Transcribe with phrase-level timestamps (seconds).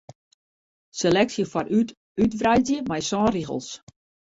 [0.99, 1.89] Seleksje foarút
[2.23, 3.67] útwreidzje mei sân rigels.